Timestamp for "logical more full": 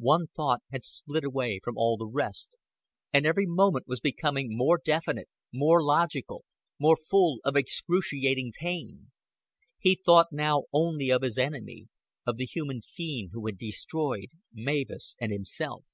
5.84-7.40